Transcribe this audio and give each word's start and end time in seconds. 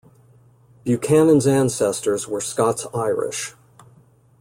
Buchanan's 0.83 1.45
ancestors 1.45 2.27
were 2.27 2.41
Scots-Irish. 2.41 3.53